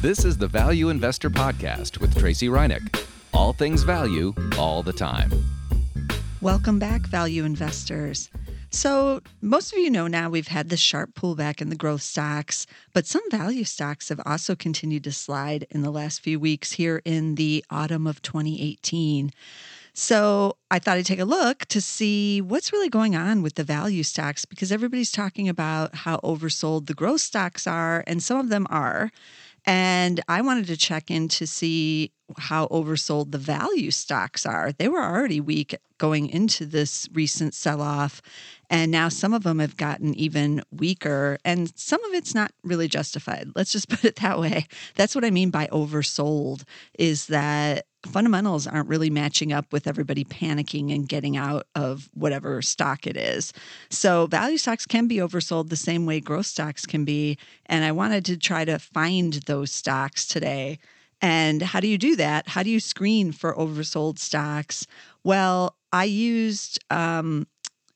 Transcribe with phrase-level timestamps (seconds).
[0.00, 3.04] This is the Value Investor Podcast with Tracey Ryniec.
[3.34, 5.28] All things value, all the time.
[6.40, 8.30] Welcome back, value investors.
[8.70, 12.64] So, most of you know now we've had the sharp pullback in the growth stocks,
[12.92, 17.02] but some value stocks have also continued to slide in the last few weeks here
[17.04, 19.32] in the autumn of 2018.
[19.94, 23.64] So I thought I'd take a look to see what's really going on with the
[23.64, 28.48] value stocks because everybody's talking about how oversold the growth stocks are, and some of
[28.48, 29.10] them are.
[29.68, 34.72] And I wanted to check in to see how oversold the value stocks are.
[34.72, 38.20] They were already weak going into this recent sell off.
[38.70, 41.38] And now some of them have gotten even weaker.
[41.44, 43.48] And some of it's not really justified.
[43.54, 44.66] Let's just put it that way.
[44.94, 46.64] That's what I mean by oversold
[46.98, 52.62] is that fundamentals aren't really matching up with everybody panicking and getting out of whatever
[52.62, 53.52] stock it is.
[53.90, 57.38] So value stocks can be oversold the same way growth stocks can be.
[57.66, 60.78] And I wanted to try to find those stocks today.
[61.20, 62.48] And how do you do that?
[62.48, 64.86] How do you screen for oversold stocks?
[65.24, 67.46] Well, I used um,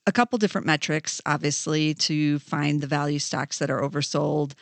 [0.07, 4.55] a couple different metrics, obviously, to find the value stocks that are oversold.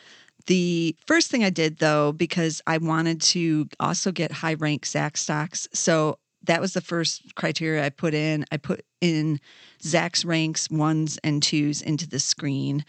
[0.47, 5.17] The first thing I did, though, because I wanted to also get high rank Zacks
[5.17, 5.67] stocks.
[5.73, 8.45] So that was the first criteria I put in.
[8.51, 9.39] I put in
[9.83, 12.83] Zacks ranks ones and twos into the screen.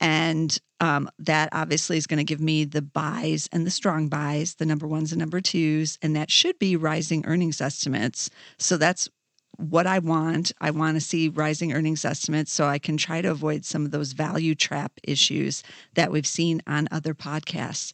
[0.00, 4.56] And um, that obviously is going to give me the buys and the strong buys,
[4.56, 5.98] the number ones and number twos.
[6.02, 8.30] And that should be rising earnings estimates.
[8.58, 9.08] So that's
[9.56, 10.52] what I want.
[10.60, 13.90] I want to see rising earnings estimates so I can try to avoid some of
[13.90, 15.62] those value trap issues
[15.94, 17.92] that we've seen on other podcasts.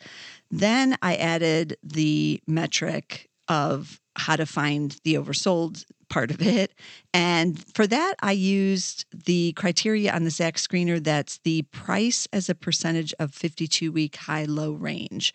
[0.51, 6.75] Then I added the metric of how to find the oversold part of it.
[7.15, 12.51] And for that, I used the criteria on the Zacks screener that's the price as
[12.51, 15.33] a percentage of 52 week high low range.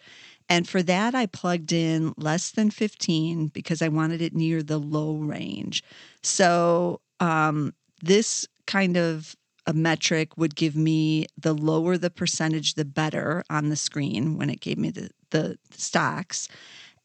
[0.50, 4.78] And for that, I plugged in less than 15 because I wanted it near the
[4.78, 5.83] low range.
[6.21, 7.73] So um,
[8.04, 9.36] this kind of
[9.66, 14.52] a metric would give me the lower the percentage, the better on the screen when
[14.52, 16.48] it gave me the, the stocks.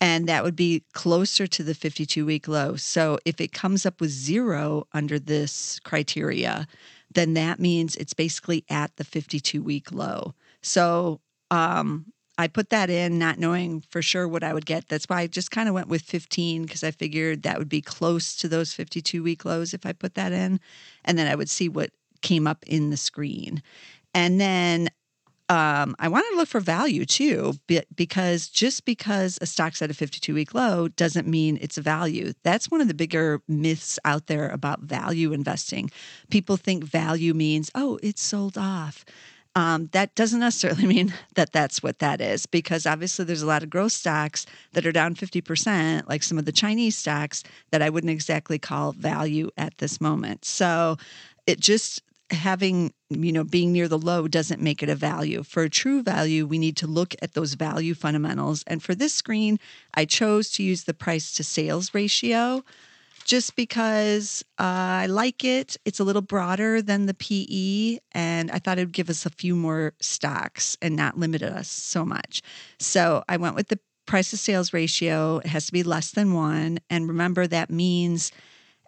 [0.03, 2.75] And that would be closer to the 52 week low.
[2.75, 6.67] So if it comes up with zero under this criteria,
[7.15, 10.35] then that means it's basically at the 52 week low.
[10.61, 11.21] So
[11.53, 14.89] um, I put that in not knowing for sure what I would get.
[14.89, 17.81] That's why I just kind of went with 15 because I figured that would be
[17.81, 20.59] close to those 52 week lows if I put that in.
[21.05, 21.91] And then I would see what
[22.23, 23.62] came up in the screen.
[24.15, 24.89] And then
[25.53, 27.55] um, I wanted to look for value too,
[27.95, 32.33] because just because a stock's at a 52 week low doesn't mean it's a value.
[32.43, 35.91] That's one of the bigger myths out there about value investing.
[36.31, 39.05] People think value means, oh, it's sold off
[39.55, 43.62] um, that doesn't necessarily mean that that's what that is because obviously there's a lot
[43.62, 47.91] of growth stocks that are down 50%, like some of the Chinese stocks that I
[47.91, 50.45] wouldn't exactly call value at this moment.
[50.45, 50.97] So
[51.47, 55.43] it just having, you know, being near the low doesn't make it a value.
[55.43, 58.65] For a true value, we need to look at those value fundamentals.
[58.66, 59.59] And for this screen,
[59.94, 62.65] I chose to use the price to sales ratio
[63.25, 64.62] just because uh,
[65.03, 65.76] I like it.
[65.84, 69.31] It's a little broader than the PE, and I thought it would give us a
[69.31, 72.43] few more stocks and not limit us so much.
[72.78, 75.38] So I went with the price to sales ratio.
[75.38, 76.81] It has to be less than one.
[76.91, 78.32] And remember, that means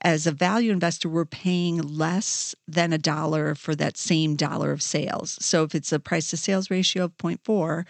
[0.05, 4.83] as a value investor, we're paying less than a dollar for that same dollar of
[4.83, 5.39] sales.
[5.41, 7.87] So if it's a price to sales ratio of 0.4,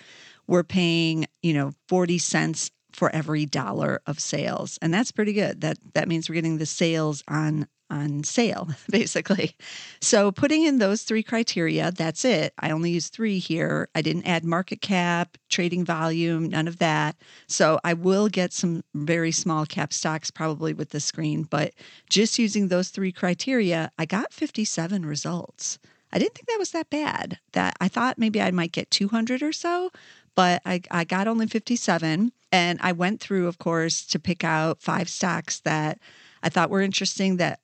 [0.47, 4.79] we're paying, you know, 40 cents for every dollar of sales.
[4.81, 5.61] And that's pretty good.
[5.61, 9.57] That that means we're getting the sales on on sale basically.
[10.01, 12.53] So putting in those three criteria, that's it.
[12.59, 13.89] I only use 3 here.
[13.95, 17.17] I didn't add market cap, trading volume, none of that.
[17.47, 21.73] So I will get some very small cap stocks probably with the screen, but
[22.09, 25.79] just using those three criteria, I got 57 results.
[26.13, 27.39] I didn't think that was that bad.
[27.53, 29.91] That I thought maybe I might get 200 or so,
[30.37, 32.33] but I, I got only 57.
[32.53, 35.99] And I went through, of course, to pick out five stocks that
[36.45, 37.59] I thought were interesting that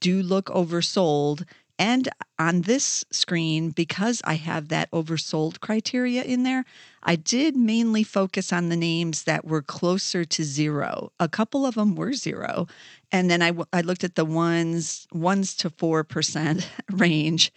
[0.00, 1.44] do look oversold.
[1.78, 2.08] And
[2.38, 6.64] on this screen, because I have that oversold criteria in there,
[7.02, 11.12] I did mainly focus on the names that were closer to zero.
[11.20, 12.66] A couple of them were zero.
[13.12, 17.52] And then I, I looked at the ones, ones to 4% range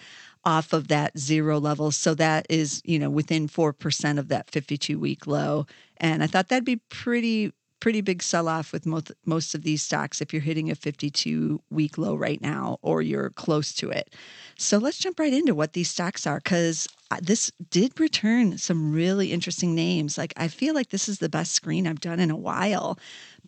[0.45, 1.91] off of that zero level.
[1.91, 5.65] So that is, you know, within 4% of that 52 week low.
[5.97, 9.81] And I thought that'd be pretty pretty big sell off with most, most of these
[9.81, 14.14] stocks if you're hitting a 52 week low right now or you're close to it.
[14.58, 16.88] So let's jump right into what these stocks are because
[17.22, 20.18] this did return some really interesting names.
[20.18, 23.00] Like, I feel like this is the best screen I've done in a while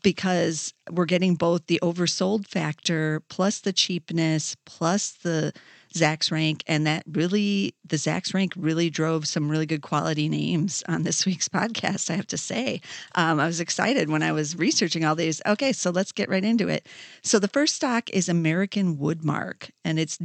[0.04, 5.54] because we're getting both the oversold factor plus the cheapness plus the
[5.93, 6.63] Zacks rank.
[6.67, 11.25] And that really, the Zacks rank really drove some really good quality names on this
[11.25, 12.81] week's podcast, I have to say.
[13.15, 15.41] Um, I was excited when I was researching all these.
[15.45, 16.88] Okay, so let's get right into it.
[17.23, 20.19] So the first stock is American Woodmark, and it's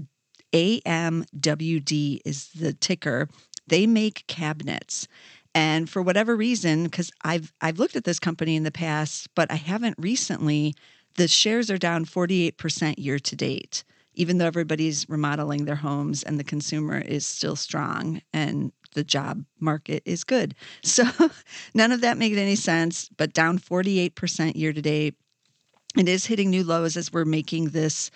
[0.53, 3.29] AMWD is the ticker.
[3.67, 5.09] They make cabinets.
[5.55, 9.51] And for whatever reason, because I've I've looked at this company in the past, but
[9.51, 10.75] I haven't recently,
[11.17, 13.83] the shares are down 48% year to date,
[14.17, 19.45] even though everybody's remodeling their homes and the consumer is still strong and the job
[19.61, 20.55] market is good.
[20.83, 21.05] So
[21.75, 25.15] none of that made any sense, but down 48% year to date.
[25.97, 28.11] It is hitting new lows as we're making this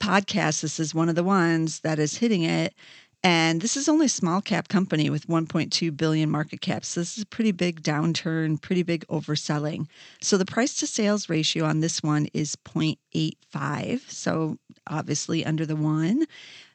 [0.00, 0.62] podcast.
[0.62, 2.74] This is one of the ones that is hitting it.
[3.24, 6.84] And this is only a small cap company with 1.2 billion market cap.
[6.84, 9.86] So this is a pretty big downturn, pretty big overselling.
[10.20, 14.10] So the price to sales ratio on this one is 0.85.
[14.10, 14.58] So
[14.88, 16.24] obviously under the one.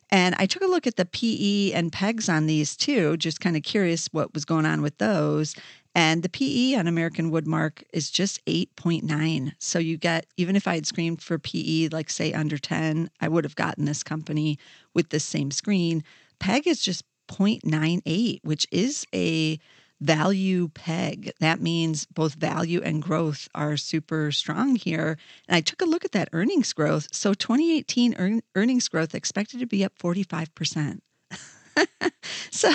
[0.09, 3.57] And I took a look at the PE and PEGs on these too, just kind
[3.57, 5.53] of curious what was going on with those.
[5.95, 9.51] And the PE on American Woodmark is just 8.9.
[9.59, 13.27] So you get, even if I had screamed for PE, like say under 10, I
[13.27, 14.57] would have gotten this company
[14.93, 16.03] with this same screen.
[16.39, 19.59] PEG is just 0.98, which is a
[19.99, 21.31] value peg.
[21.39, 25.17] That means both value and growth are super strong here.
[25.47, 27.07] And I took a look at that earnings growth.
[27.11, 30.99] So 2018 earn, earnings growth expected to be up 45%.
[32.51, 32.73] so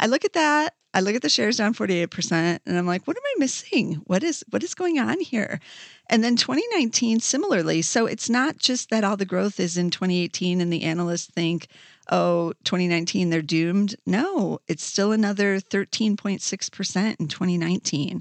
[0.00, 0.74] I look at that.
[0.92, 3.94] I look at the shares down 48% and I'm like, what am I missing?
[4.06, 5.58] What is what is going on here?
[6.08, 7.82] And then 2019 similarly.
[7.82, 11.66] So it's not just that all the growth is in 2018 and the analysts think
[12.10, 13.96] oh, 2019, they're doomed.
[14.06, 18.20] No, it's still another 13.6% in 2019.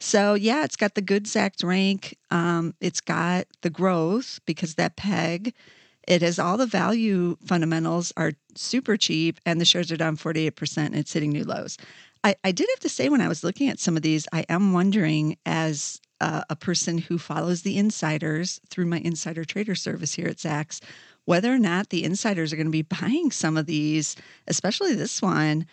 [0.00, 2.16] So, yeah, it's got the good Zacks rank.
[2.30, 5.54] Um, it's got the growth because that peg.
[6.06, 10.78] It has all the value fundamentals are super cheap, and the shares are down 48%,
[10.78, 11.76] and it's hitting new lows.
[12.24, 14.44] I, I did have to say, when I was looking at some of these, I
[14.48, 20.14] am wondering as uh, a person who follows the insiders through my insider trader service
[20.14, 20.80] here at Zacks,
[21.28, 24.16] whether or not the insiders are going to be buying some of these,
[24.46, 25.66] especially this one,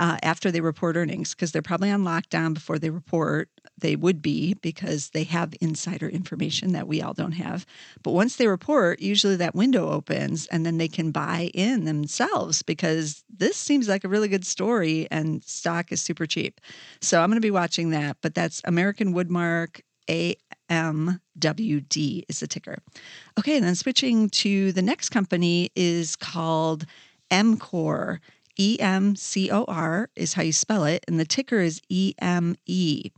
[0.00, 3.48] uh, after they report earnings, because they're probably on lockdown before they report.
[3.78, 7.64] They would be because they have insider information that we all don't have.
[8.02, 12.64] But once they report, usually that window opens and then they can buy in themselves
[12.64, 16.60] because this seems like a really good story and stock is super cheap.
[17.00, 18.16] So I'm going to be watching that.
[18.22, 19.82] But that's American Woodmark,
[20.68, 22.78] AMWD is the ticker.
[23.38, 26.86] Okay, and then switching to the next company is called
[27.30, 28.18] EMCOR.
[28.58, 32.14] E M C O R is how you spell it, and the ticker is E
[32.18, 33.10] M E.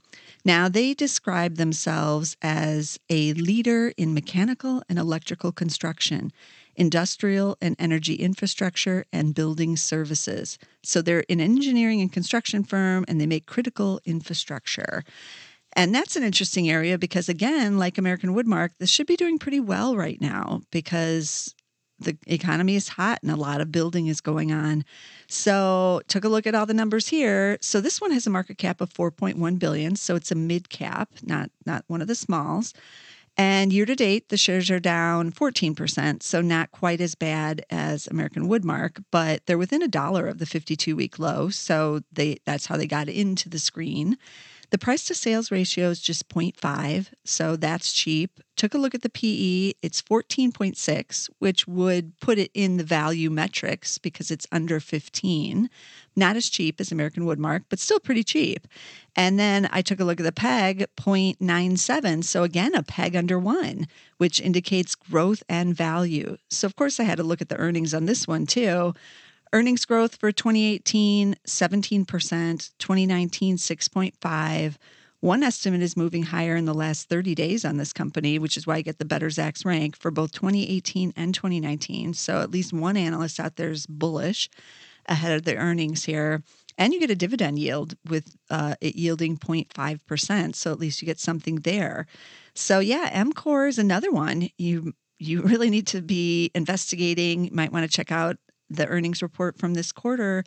[0.44, 6.32] Now, they describe themselves as a leader in mechanical and electrical construction,
[6.74, 10.58] industrial and energy infrastructure, and building services.
[10.82, 15.04] So, they're an engineering and construction firm, and they make critical infrastructure.
[15.78, 19.60] And that's an interesting area because, again, like American Woodmark, this should be doing pretty
[19.60, 21.54] well right now because
[22.00, 24.84] the economy is hot and a lot of building is going on.
[25.28, 27.58] So, took a look at all the numbers here.
[27.60, 31.11] So, this one has a market cap of 4.1 billion, so it's a mid cap,
[31.23, 32.75] not not one of the smalls.
[33.37, 38.08] And year to date, the shares are down 14%, so not quite as bad as
[38.08, 41.50] American Woodmark, but they're within a dollar of the 52 week low.
[41.50, 44.18] So they that's how they got into the screen.
[44.70, 48.38] The price to sales ratio is just 0.5, so that's cheap.
[48.54, 53.30] Took a look at the PE, it's 14.6, which would put it in the value
[53.30, 55.70] metrics because it's under 15.
[56.16, 58.68] Not as cheap as American Woodmark, but still pretty cheap.
[59.16, 63.38] And then I took a look at the PEG, 0.97, so again, a PEG under
[63.38, 63.87] one,
[64.18, 66.37] which indicates growth and value.
[66.50, 68.92] So, of course, I had to look at the earnings on this one too.
[69.52, 74.76] Earnings growth for 2018, 17%, 2019, 6.5.
[75.21, 78.67] One estimate is moving higher in the last 30 days on this company, which is
[78.67, 82.14] why I get the better Zacks rank for both 2018 and 2019.
[82.14, 84.49] So at least one analyst out there is bullish
[85.07, 86.43] ahead of the earnings here.
[86.76, 90.55] And you get a dividend yield with uh, it yielding 0.5%.
[90.55, 92.07] So at least you get something there.
[92.55, 97.47] So yeah, EMCOR is another one you you really need to be investigating.
[97.47, 98.37] You might want to check out
[98.70, 100.44] the earnings report from this quarter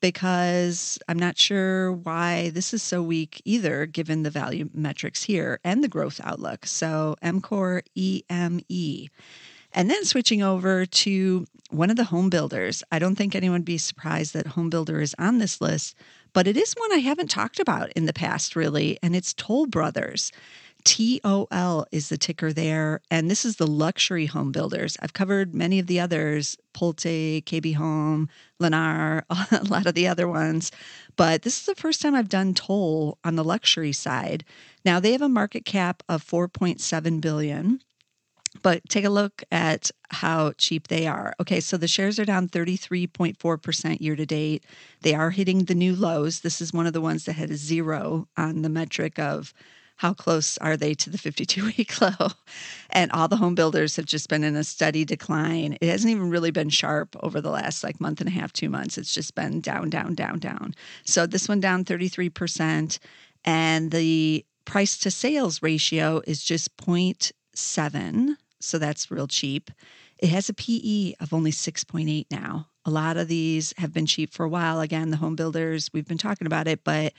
[0.00, 5.60] because I'm not sure why this is so weak either, given the value metrics here
[5.64, 6.66] and the growth outlook.
[6.66, 9.08] So EMCOR EME.
[9.72, 12.82] And then switching over to one of the home builders.
[12.92, 15.96] I don't think anyone would be surprised that home builder is on this list,
[16.32, 19.66] but it is one I haven't talked about in the past, really, and it's Toll
[19.66, 20.30] Brothers.
[20.84, 23.00] TOL is the ticker there.
[23.10, 24.96] And this is the luxury home builders.
[25.00, 28.28] I've covered many of the others Pulte, KB Home,
[28.60, 30.70] Lennar, a lot of the other ones.
[31.16, 34.44] But this is the first time I've done Toll on the luxury side.
[34.84, 37.80] Now they have a market cap of 4.7 billion.
[38.62, 41.34] But take a look at how cheap they are.
[41.40, 44.64] Okay, so the shares are down 33.4% year to date.
[45.00, 46.40] They are hitting the new lows.
[46.40, 49.52] This is one of the ones that had a zero on the metric of
[49.96, 52.10] how close are they to the 52 week low?
[52.90, 55.76] And all the home builders have just been in a steady decline.
[55.80, 58.68] It hasn't even really been sharp over the last like month and a half, two
[58.68, 58.96] months.
[58.96, 60.76] It's just been down, down, down, down.
[61.04, 62.98] So this one down 33%.
[63.44, 68.36] And the price to sales ratio is just 0.7.
[68.60, 69.72] So that's real cheap.
[70.18, 72.68] It has a PE of only 6.8 now.
[72.84, 74.80] A lot of these have been cheap for a while.
[74.80, 77.12] Again, the home builders, we've been talking about it, but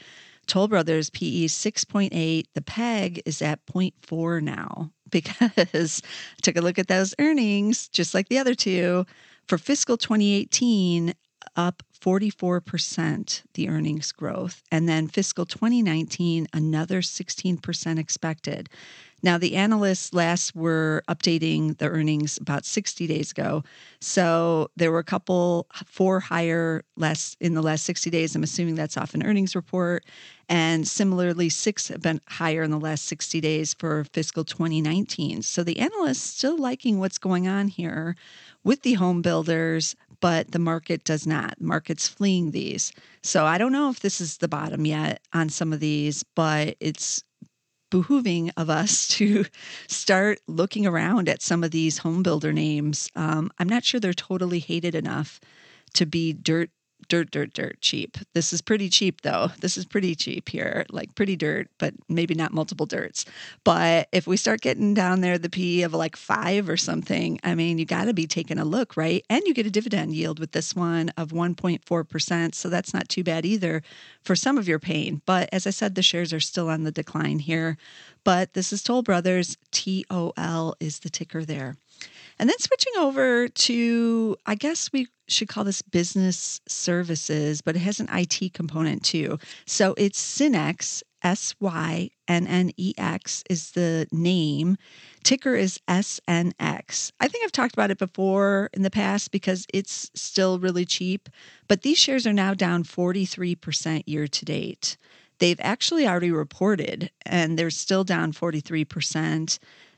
[0.48, 2.46] Toll Brothers PE 6.8.
[2.54, 6.02] The PEG is at 0.4 now because
[6.42, 9.06] took a look at those earnings, just like the other two.
[9.48, 11.14] For fiscal 2018,
[11.56, 14.64] up 44% the earnings growth.
[14.72, 18.70] And then fiscal 2019, another 16% expected.
[19.26, 23.64] Now, the analysts last were updating the earnings about 60 days ago.
[24.00, 28.36] So there were a couple, four higher less in the last 60 days.
[28.36, 30.06] I'm assuming that's off an earnings report.
[30.48, 35.42] And similarly, six have been higher in the last 60 days for fiscal 2019.
[35.42, 38.16] So the analysts still liking what's going on here
[38.64, 41.60] with the home builders, but the market does not.
[41.60, 42.92] Market's fleeing these.
[43.24, 46.76] So I don't know if this is the bottom yet on some of these, but
[46.80, 47.24] it's
[48.02, 49.46] behooving of us to
[49.88, 53.10] start looking around at some of these home builder names.
[53.16, 55.40] Um, I'm not sure they're totally hated enough
[55.94, 56.70] to be dirt
[57.08, 58.18] dirt, dirt, dirt cheap.
[58.34, 59.50] This is pretty cheap though.
[59.60, 63.26] This is pretty cheap here, like pretty dirt, but maybe not multiple dirts.
[63.64, 67.56] But if we start getting down there, the PE of like five or something, I
[67.56, 69.24] mean, you got to be taking a look, right?
[69.30, 72.56] And you get a dividend yield with this one of 1.4%.
[72.56, 73.84] So that's not too bad either
[74.24, 75.22] for some of your pain.
[75.26, 77.78] But as I said, the shares are still on the decline here.
[78.24, 79.58] But this is Toll Brothers.
[79.72, 81.76] TOL is the ticker there.
[82.38, 87.80] And then switching over to, I guess we should call this business services, but it
[87.80, 89.40] has an IT component too.
[89.66, 94.78] So it's Synnex, S Y N N E X is the name.
[95.24, 97.12] Ticker is SNX.
[97.20, 101.30] I think I've talked about it before in the past because it's still really cheap,
[101.68, 104.98] but these shares are now down 43% year to date.
[105.40, 109.58] They've actually already reported and they're still down 43%.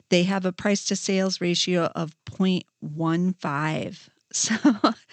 [0.09, 4.09] They have a price to sales ratio of 0.15.
[4.37, 4.55] So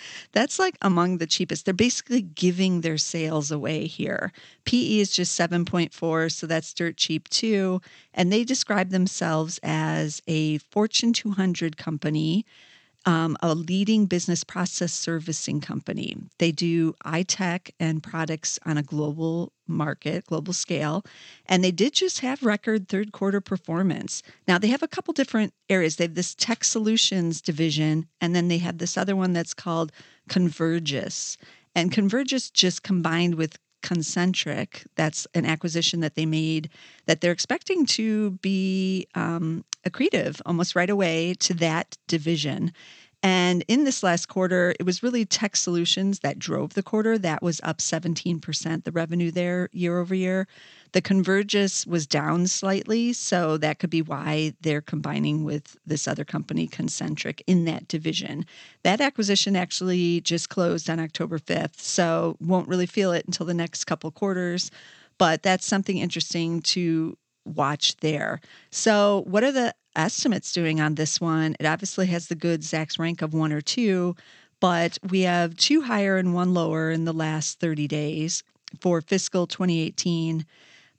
[0.33, 1.65] that's like among the cheapest.
[1.65, 4.33] They're basically giving their sales away here.
[4.65, 7.81] PE is just 7.4, so that's dirt cheap too.
[8.13, 12.45] And they describe themselves as a Fortune 200 company
[13.07, 16.17] um, a leading business process servicing company.
[16.39, 21.05] They do iTech and products on a global market, global scale,
[21.47, 24.23] and they did just have record third quarter performance.
[24.49, 25.97] Now they have a couple different areas.
[25.97, 29.93] They have this tech solutions division, and then they have this other one that's called
[30.29, 31.37] Convergys.
[31.75, 34.87] And Convergys just combined with Concentrix.
[34.97, 36.71] That's an acquisition that they made
[37.07, 42.73] that they're expecting to be um, accretive almost right away to that division.
[43.23, 47.17] And in this last quarter, it was really tech solutions that drove the quarter.
[47.19, 50.47] That was up 17%, the revenue there year over year.
[50.95, 53.13] The Convergys was down slightly.
[53.13, 58.47] So that could be why they're combining with this other company, Concentrix, in that division.
[58.85, 61.81] That acquisition actually just closed on October 5th.
[61.81, 64.71] So won't really feel it until the next couple quarters.
[65.19, 68.41] But that's something interesting to watch there.
[68.71, 71.57] So, what are the estimates doing on this one?
[71.59, 74.15] It obviously has the good Zacks rank of one or two,
[74.61, 78.45] but we have two higher and one lower in the last 30 days
[78.81, 80.47] for fiscal 2018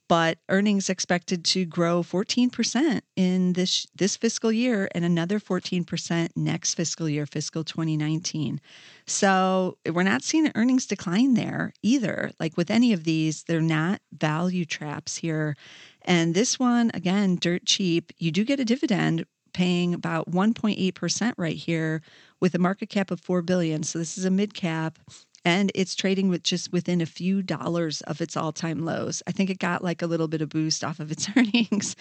[0.08, 6.76] but earnings expected to grow 14% in this this fiscal year and another 14% next
[6.76, 8.60] fiscal year fiscal 2019
[9.08, 12.32] so we're not seeing earnings decline there either.
[12.40, 15.56] Like with any of these they're not value traps here.
[16.02, 18.12] And this one again dirt cheap.
[18.18, 22.02] You do get a dividend paying about 1.8% right here
[22.42, 23.84] with a market cap of 4 billion.
[23.84, 25.00] So this is a mid cap
[25.46, 29.22] and it's trading with just within a few dollars of its all-time lows.
[29.28, 31.96] I think it got like a little bit of boost off of its earnings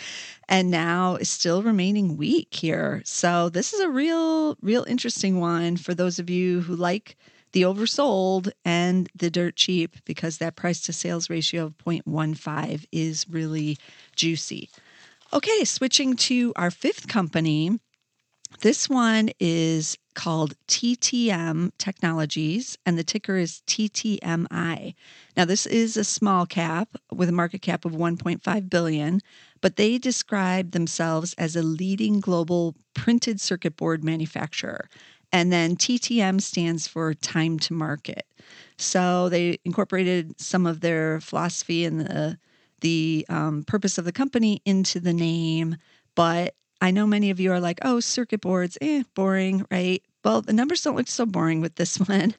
[0.48, 3.02] and now is still remaining weak here.
[3.04, 7.16] So this is a real real interesting one for those of you who like
[7.52, 13.26] the oversold and the dirt cheap because that price to sales ratio of 0.15 is
[13.28, 13.78] really
[14.16, 14.70] juicy.
[15.32, 17.78] Okay, switching to our fifth company.
[18.60, 24.94] This one is called TTM Technologies, and the ticker is TTMI.
[25.37, 29.21] Now, this is a small cap with a market cap of 1.5 billion,
[29.61, 34.88] but they describe themselves as a leading global printed circuit board manufacturer.
[35.33, 38.26] And then TTM stands for time to market.
[38.78, 42.38] So they incorporated some of their philosophy and the
[42.80, 45.76] the um, purpose of the company into the name,
[46.14, 50.02] but I know many of you are like, oh, circuit boards, eh, boring, right?
[50.22, 52.34] Well, the numbers don't look so boring with this one.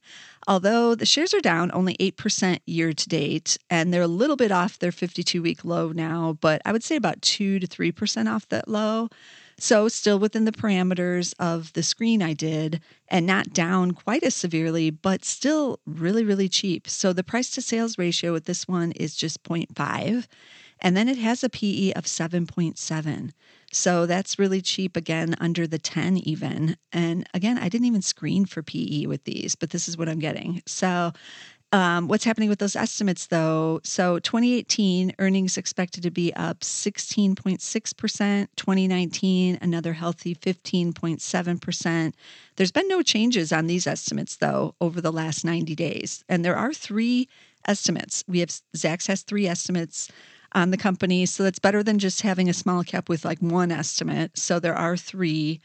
[0.47, 4.51] Although the shares are down only 8% year to date, and they're a little bit
[4.51, 8.47] off their 52 week low now, but I would say about 2 to 3% off
[8.49, 9.09] that low.
[9.57, 14.35] So, still within the parameters of the screen I did, and not down quite as
[14.35, 16.87] severely, but still really, really cheap.
[16.87, 20.27] So, the price to sales ratio with this one is just 0.5.
[20.81, 23.31] And then it has a PE of 7.7.
[23.75, 26.77] So that's really cheap again, under the 10 even.
[26.94, 30.20] And again, I didn't even screen for PE with these, but this is what I'm
[30.20, 30.63] getting.
[30.65, 31.12] So
[31.74, 33.82] um, what's happening with those estimates though?
[33.84, 42.13] So 2018 earnings expected to be up 16.6%, 2019 another healthy 15.7%.
[42.55, 46.24] There's been no changes on these estimates though over the last 90 days.
[46.29, 47.27] And there are three
[47.67, 48.24] estimates.
[48.25, 50.10] We have Zacks has three estimates
[50.55, 51.25] on the company.
[51.27, 54.38] So that's better than just having a small cap with like one estimate.
[54.38, 55.62] So there are three,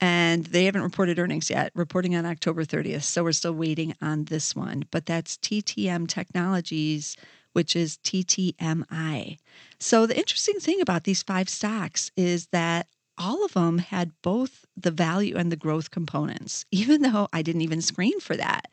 [0.00, 3.02] and they haven't reported earnings yet, reporting on October 30th.
[3.04, 4.86] So we're still waiting on this one.
[4.90, 7.16] But that's TTM Technologies,
[7.52, 9.38] which is TTMI.
[9.78, 14.64] So the interesting thing about these five stocks is that all of them had both
[14.76, 18.68] the value and the growth components, even though I didn't even screen for that.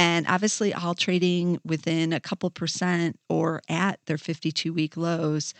[0.00, 5.52] And obviously, all trading within a couple percent or at their 52 week lows.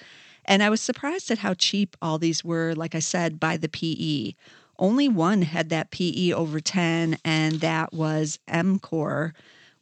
[0.46, 3.68] And I was surprised at how cheap all these were, like I said, by the
[3.68, 4.32] PE.
[4.78, 9.32] Only one had that PE over 10, and that was EMCOR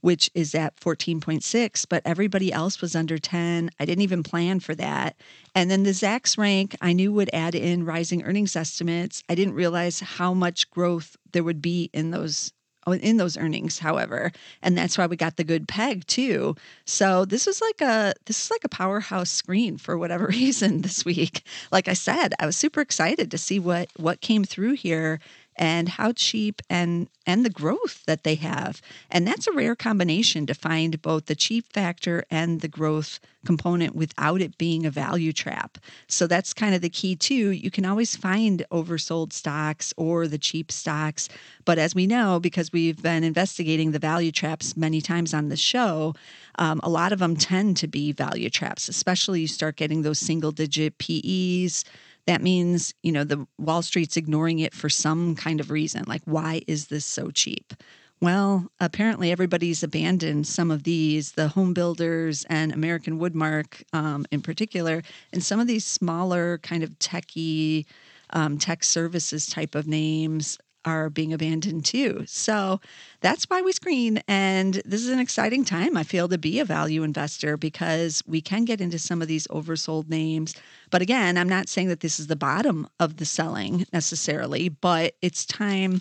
[0.00, 3.70] which is at 14.6, but everybody else was under 10.
[3.80, 5.16] I didn't even plan for that.
[5.54, 9.22] And then the Zacks rank, I knew would add in rising earnings estimates.
[9.28, 12.52] I didn't realize how much growth there would be in those
[12.92, 16.56] in those earnings however and that's why we got the good peg too.
[16.84, 21.04] So this was like a this is like a powerhouse screen for whatever reason this
[21.04, 21.42] week.
[21.72, 25.20] Like i said i was super excited to see what what came through here
[25.58, 28.80] and how cheap and and the growth that they have.
[29.10, 33.94] And that's a rare combination to find both the cheap factor and the growth component
[33.94, 35.76] without it being a value trap.
[36.06, 37.50] So that's kind of the key too.
[37.50, 41.28] You can always find oversold stocks or the cheap stocks,
[41.66, 45.56] but as we know because we've been investigating the value traps many times on the
[45.56, 46.14] show,
[46.58, 50.18] um, a lot of them tend to be value traps, especially you start getting those
[50.18, 51.84] single digit PEs
[52.28, 56.04] that means, you know, the Wall Street's ignoring it for some kind of reason.
[56.06, 57.72] Like, why is this so cheap?
[58.20, 64.42] Well, apparently everybody's abandoned some of these, the home builders and American Woodmark um, in
[64.42, 67.86] particular, and some of these smaller kind of techie,
[68.34, 72.24] um, tech services type of names are being abandoned too.
[72.26, 72.80] So
[73.20, 74.22] that's why we screen.
[74.26, 78.40] And this is an exciting time, I feel, to be a value investor because we
[78.40, 80.54] can get into some of these oversold names.
[80.90, 85.14] But again, I'm not saying that this is the bottom of the selling necessarily, but
[85.20, 86.00] it's time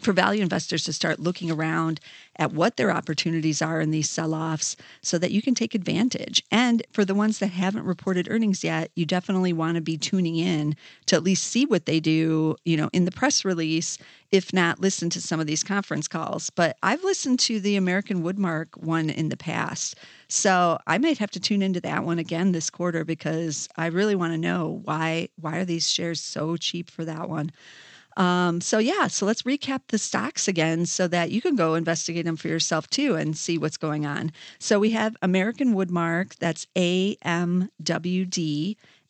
[0.00, 2.00] for value investors to start looking around
[2.36, 6.42] at what their opportunities are in these sell offs so that you can take advantage.
[6.50, 10.36] And for the ones that haven't reported earnings yet, you definitely want to be tuning
[10.36, 10.74] in
[11.06, 13.98] to at least see what they do, you know, in the press release,
[14.30, 16.50] if not listen to some of these conference calls.
[16.50, 19.96] But I've listened to the American Woodmark one in the past.
[20.28, 24.14] So I might have to tune into that one again this quarter because I really
[24.14, 27.50] want to know why why are these shares so cheap for that one.
[28.16, 32.24] Um, so yeah, so let's recap the stocks again so that you can go investigate
[32.24, 34.32] them for yourself too and see what's going on.
[34.58, 37.66] So we have American Woodmark, that's AMWD.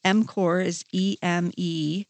[0.05, 2.07] EMCOR is EME.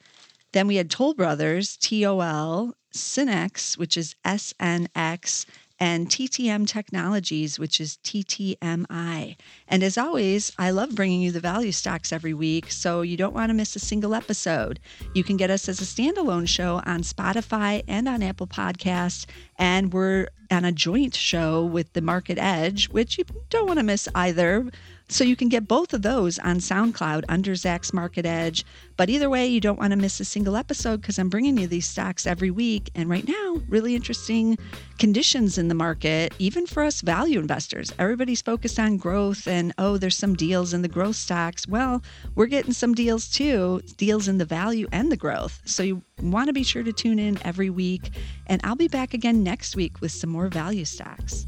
[0.53, 5.47] Then we had Toll Brothers, TOL, Synnex, which is SNX,
[5.81, 9.37] and TTM Technologies, which is TTMI.
[9.67, 13.35] And as always, I love bringing you the value stocks every week, so you don't
[13.35, 14.79] want to miss a single episode.
[15.15, 19.25] You can get us as a standalone show on Spotify and on Apple Podcasts,
[19.59, 23.85] and we're on a joint show with the Market Edge, which you don't want to
[23.85, 24.71] miss either.
[25.11, 28.65] So you can get both of those on SoundCloud under Zacks Market Edge.
[28.97, 31.67] But either way, you don't want to miss a single episode because I'm bringing you
[31.67, 32.91] these stocks every week.
[32.95, 34.57] And right now, really interesting
[35.01, 37.93] conditions in the market, even for us value investors.
[37.99, 41.67] Everybody's focused on growth and, oh, there's some deals in the growth stocks.
[41.67, 42.05] Well,
[42.37, 45.61] we're getting some deals too, deals in the value and the growth.
[45.65, 48.11] So you want to be sure to tune in every week.
[48.47, 51.47] And I'll be back again next week with some more value stocks.